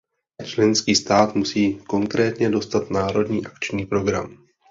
[0.45, 4.45] Členský stát musí konkrétně dostat národní akční program.